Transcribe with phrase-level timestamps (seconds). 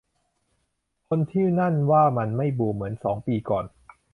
[1.07, 3.65] คนที่นั่นว่ามันไม่บูมเหมือนสองปีก่อน